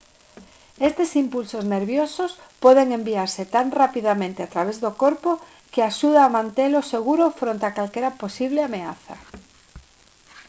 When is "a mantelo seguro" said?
6.23-7.25